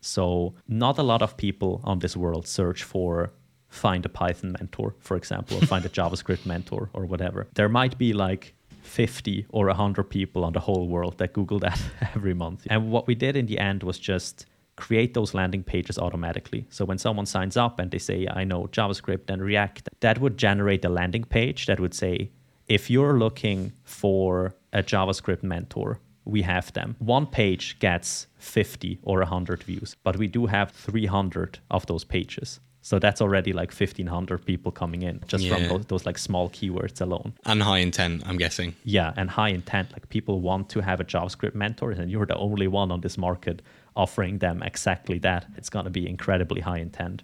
So, 0.02 0.56
not 0.68 0.98
a 0.98 1.04
lot 1.04 1.22
of 1.22 1.38
people 1.38 1.80
on 1.86 2.00
this 2.00 2.18
world 2.18 2.46
search 2.46 2.84
for 2.84 3.32
find 3.70 4.06
a 4.06 4.10
Python 4.10 4.56
mentor, 4.60 4.96
for 5.00 5.16
example, 5.16 5.58
or 5.58 5.66
find 5.66 5.86
a 5.86 5.90
JavaScript 5.98 6.46
mentor 6.46 6.90
or 6.94 7.06
whatever. 7.06 7.48
There 7.54 7.70
might 7.70 7.98
be 7.98 8.12
like 8.12 8.54
50 8.82 9.46
or 9.50 9.68
100 9.68 10.04
people 10.04 10.44
on 10.44 10.54
the 10.54 10.60
whole 10.60 10.88
world 10.88 11.18
that 11.20 11.32
Google 11.34 11.60
that 11.60 11.82
every 12.16 12.34
month. 12.34 12.68
And 12.70 12.92
what 12.92 13.08
we 13.08 13.16
did 13.16 13.38
in 13.38 13.46
the 13.46 13.60
end 13.60 13.84
was 13.84 13.98
just 13.98 14.46
create 14.76 15.14
those 15.14 15.34
landing 15.34 15.64
pages 15.64 15.98
automatically. 15.98 16.66
So 16.70 16.84
when 16.84 16.98
someone 16.98 17.26
signs 17.26 17.56
up 17.56 17.80
and 17.80 17.92
they 17.92 18.00
say, 18.00 18.28
I 18.30 18.44
know 18.44 18.68
JavaScript 18.72 19.30
and 19.30 19.42
React, 19.42 19.90
that 20.02 20.20
would 20.20 20.38
generate 20.38 20.84
a 20.84 20.90
landing 20.90 21.24
page 21.24 21.68
that 21.68 21.80
would 21.80 21.94
say, 21.94 22.32
if 22.68 22.90
you're 22.90 23.20
looking 23.20 23.74
for 23.84 24.56
a 24.72 24.82
JavaScript 24.82 25.44
mentor, 25.44 26.00
we 26.26 26.42
have 26.44 26.72
them. 26.74 26.96
One 27.00 27.26
page 27.28 27.78
gets 27.80 28.28
50 28.38 29.00
or 29.04 29.20
100 29.20 29.64
views, 29.64 29.96
but 30.04 30.18
we 30.18 30.28
do 30.28 30.46
have 30.48 30.72
300 30.72 31.60
of 31.72 31.86
those 31.88 32.04
pages. 32.04 32.60
So 32.86 33.00
that's 33.00 33.22
already 33.22 33.54
like 33.54 33.72
1500 33.72 34.46
people 34.46 34.70
coming 34.72 35.04
in 35.04 35.22
just 35.28 35.44
Yeah. 35.46 35.56
from 35.56 35.68
those, 35.70 35.86
those 35.86 36.06
like 36.06 36.18
small 36.18 36.50
keywords 36.50 37.00
alone. 37.00 37.34
and 37.46 37.64
high 37.64 37.78
intent, 37.78 38.24
I'm 38.26 38.36
guessing. 38.38 38.76
Yeah, 38.84 39.14
and 39.16 39.30
high 39.30 39.50
intent. 39.50 39.94
Like 39.94 40.10
people 40.10 40.42
want 40.42 40.68
to 40.72 40.82
have 40.82 41.00
a 41.00 41.06
JavaScript 41.06 41.56
mentor, 41.56 41.92
and 41.92 42.12
you're 42.12 42.26
the 42.26 42.36
only 42.36 42.68
one 42.68 42.92
on 42.92 43.00
this 43.02 43.18
market 43.18 43.62
offering 43.96 44.40
them 44.40 44.62
exactly 44.64 45.18
that. 45.20 45.46
It's 45.56 45.70
going 45.70 45.86
to 45.86 45.92
be 45.92 46.10
incredibly 46.10 46.60
high 46.62 46.80
intent. 46.80 47.24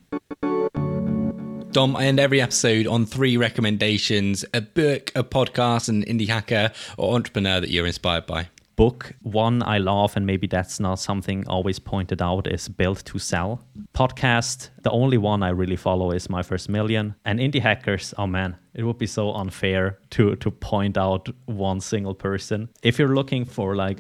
Dom, 1.71 1.95
I 1.95 2.05
end 2.05 2.19
every 2.19 2.41
episode 2.41 2.87
on 2.87 3.05
three 3.05 3.37
recommendations 3.37 4.43
a 4.53 4.61
book, 4.61 5.11
a 5.15 5.23
podcast, 5.23 5.87
an 5.89 6.03
indie 6.05 6.27
hacker, 6.27 6.71
or 6.97 7.15
entrepreneur 7.15 7.59
that 7.59 7.69
you're 7.69 7.85
inspired 7.85 8.25
by. 8.25 8.47
Book. 8.79 9.11
One 9.23 9.61
I 9.61 9.77
love, 9.77 10.15
and 10.15 10.25
maybe 10.25 10.47
that's 10.47 10.79
not 10.79 10.99
something 10.99 11.45
always 11.49 11.79
pointed 11.79 12.21
out, 12.21 12.47
is 12.47 12.69
Built 12.69 13.03
to 13.07 13.19
Sell. 13.19 13.59
Podcast, 13.93 14.69
the 14.83 14.91
only 14.91 15.17
one 15.17 15.43
I 15.43 15.49
really 15.49 15.75
follow 15.75 16.11
is 16.11 16.29
My 16.29 16.41
First 16.41 16.69
Million. 16.69 17.13
And 17.25 17.41
Indie 17.41 17.59
Hackers, 17.59 18.13
oh 18.17 18.25
man, 18.25 18.55
it 18.73 18.83
would 18.83 18.97
be 18.97 19.05
so 19.05 19.33
unfair 19.33 19.99
to, 20.11 20.37
to 20.37 20.49
point 20.49 20.97
out 20.97 21.27
one 21.45 21.81
single 21.81 22.15
person. 22.15 22.69
If 22.81 22.97
you're 22.97 23.13
looking 23.13 23.43
for 23.43 23.75
like 23.75 23.99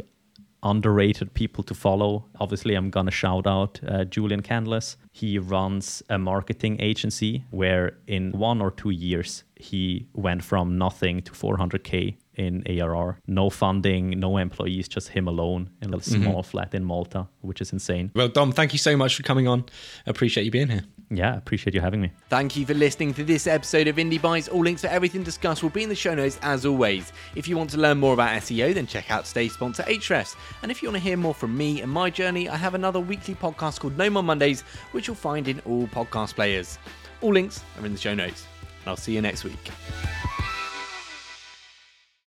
underrated 0.63 1.33
people 1.33 1.65
to 1.65 1.73
follow, 1.73 2.23
obviously 2.39 2.75
I'm 2.75 2.89
gonna 2.89 3.11
shout 3.11 3.47
out 3.47 3.81
uh, 3.85 4.05
Julian 4.05 4.41
Candless. 4.41 4.95
He 5.11 5.39
runs 5.39 6.01
a 6.09 6.17
marketing 6.17 6.79
agency 6.79 7.43
where 7.49 7.97
in 8.07 8.31
one 8.31 8.61
or 8.61 8.71
two 8.71 8.91
years 8.91 9.43
he 9.57 10.07
went 10.13 10.41
from 10.41 10.77
nothing 10.77 11.21
to 11.23 11.33
400k 11.33 12.15
in 12.39 12.63
ARR. 12.67 13.19
No 13.27 13.49
funding, 13.49 14.11
no 14.19 14.37
employees, 14.37 14.87
just 14.87 15.09
him 15.09 15.27
alone 15.27 15.69
in 15.81 15.89
a 15.89 15.91
little 15.97 16.01
small 16.01 16.41
flat 16.41 16.73
in 16.73 16.85
Malta, 16.85 17.27
which 17.41 17.59
is 17.59 17.73
insane. 17.73 18.11
Well, 18.15 18.29
Dom, 18.29 18.53
thank 18.53 18.71
you 18.73 18.79
so 18.79 18.95
much 18.95 19.15
for 19.15 19.23
coming 19.23 19.47
on. 19.47 19.65
Appreciate 20.07 20.45
you 20.45 20.51
being 20.51 20.69
here. 20.69 20.83
Yeah, 21.11 21.35
appreciate 21.35 21.73
you 21.73 21.81
having 21.81 22.01
me. 22.01 22.11
Thank 22.29 22.55
you 22.55 22.65
for 22.65 22.75
listening 22.75 23.13
to 23.15 23.23
this 23.23 23.47
episode 23.47 23.87
of 23.87 23.97
Indie 23.97 24.21
Bites. 24.21 24.47
All 24.47 24.61
links 24.61 24.81
for 24.81 24.87
everything 24.87 25.23
discussed 25.23 25.63
will 25.63 25.71
be 25.71 25.83
in 25.83 25.89
the 25.89 25.95
show 25.95 26.13
notes 26.13 26.39
as 26.43 26.65
always. 26.65 27.11
If 27.35 27.47
you 27.47 27.57
want 27.57 27.71
to 27.71 27.77
learn 27.77 27.97
more 27.97 28.13
about 28.13 28.29
SEO, 28.41 28.73
then 28.73 28.87
check 28.87 29.11
out 29.11 29.25
today's 29.25 29.53
sponsor, 29.53 29.83
Ahrefs. 29.83 30.35
And 30.61 30.71
if 30.71 30.81
you 30.81 30.89
want 30.89 31.01
to 31.01 31.07
hear 31.07 31.17
more 31.17 31.33
from 31.33 31.57
me 31.57 31.81
and 31.81 31.91
my 31.91 32.09
journey, 32.09 32.47
I 32.47 32.55
have 32.55 32.75
another 32.75 32.99
weekly 32.99 33.35
podcast 33.35 33.79
called 33.79 33.97
No 33.97 34.09
More 34.09 34.23
Mondays, 34.23 34.61
which 34.91 35.07
you'll 35.07 35.15
find 35.15 35.47
in 35.47 35.59
all 35.65 35.87
podcast 35.87 36.35
players. 36.35 36.77
All 37.21 37.33
links 37.33 37.63
are 37.79 37.85
in 37.85 37.91
the 37.91 37.99
show 37.99 38.13
notes. 38.13 38.45
And 38.81 38.89
I'll 38.89 38.97
see 38.97 39.13
you 39.13 39.21
next 39.21 39.43
week. 39.43 39.71